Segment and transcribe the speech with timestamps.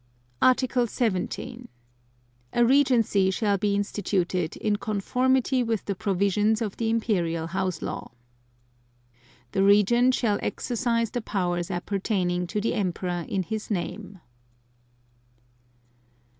[0.41, 1.67] Article 17.
[2.53, 8.09] A Regency shall be instituted in conformity with the provisions of the Imperial House Law.
[9.51, 14.19] (2) The Regent shall exercise the powers appertaining to the Emperor in His name.